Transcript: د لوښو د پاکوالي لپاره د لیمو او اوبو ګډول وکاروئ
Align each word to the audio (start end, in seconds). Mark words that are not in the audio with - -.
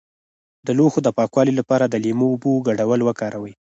د 0.65 0.67
لوښو 0.77 0.99
د 1.03 1.09
پاکوالي 1.17 1.53
لپاره 1.59 1.85
د 1.87 1.95
لیمو 2.03 2.27
او 2.29 2.33
اوبو 2.33 2.51
ګډول 2.67 2.99
وکاروئ 3.03 3.53